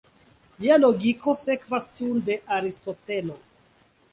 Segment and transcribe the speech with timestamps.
[0.63, 3.37] Lia logiko sekvas tiun de Aristotelo.